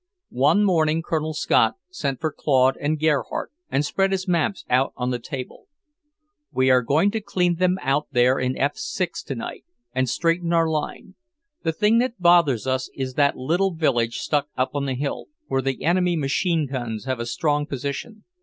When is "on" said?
4.97-5.11, 14.73-14.87